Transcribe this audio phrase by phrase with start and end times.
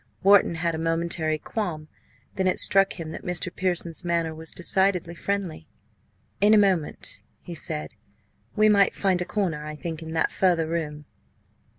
[0.23, 1.87] Wharton had a momentary qualm.
[2.33, 3.55] Then it struck him that Mr.
[3.55, 5.67] Pearson's manner was decidedly friendly.
[6.39, 7.93] "In a moment," he said.
[8.55, 11.05] "We might find a corner, I think, in that further room."